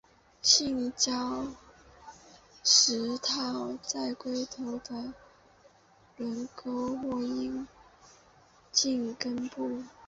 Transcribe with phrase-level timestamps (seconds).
[0.41, 1.45] 性交
[2.63, 5.13] 时套在龟头的
[6.17, 7.67] 状沟上或阴
[8.71, 9.83] 茎根部。